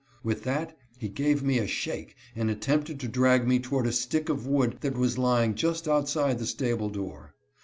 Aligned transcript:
With 0.23 0.41
that 0.45 0.75
he 0.97 1.09
gave 1.09 1.43
me 1.43 1.59
a 1.59 1.67
shake, 1.67 2.15
and 2.35 2.49
attempted 2.49 2.99
to 3.01 3.07
drag 3.07 3.47
me 3.47 3.59
toward 3.59 3.85
a 3.85 3.91
stick 3.91 4.29
of 4.29 4.47
wood 4.47 4.77
that 4.81 4.97
was 4.97 5.19
lying 5.19 5.53
just 5.53 5.87
outside 5.87 6.39
the 6.39 6.47
stable 6.47 6.89
door. 6.89 7.35